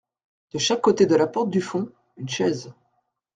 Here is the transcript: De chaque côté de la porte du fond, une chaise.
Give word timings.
De 0.51 0.57
chaque 0.57 0.81
côté 0.81 1.05
de 1.05 1.13
la 1.15 1.27
porte 1.27 1.51
du 1.51 1.61
fond, 1.61 1.87
une 2.17 2.27
chaise. 2.27 2.73